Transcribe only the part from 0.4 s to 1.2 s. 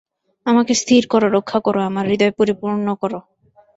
আমাকে স্থির